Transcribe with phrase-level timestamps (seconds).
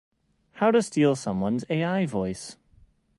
[0.53, 2.57] How to steal someone's ai voice